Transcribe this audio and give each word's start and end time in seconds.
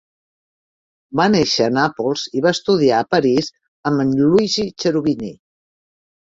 Va 1.21 1.27
néixer 1.33 1.67
a 1.67 1.73
Nàpols 1.75 2.25
i 2.41 2.43
va 2.47 2.55
estudiar 2.59 3.03
a 3.03 3.07
París 3.17 3.53
amb 3.93 4.07
en 4.07 4.17
Luigi 4.25 4.69
Cherubini. 4.83 5.35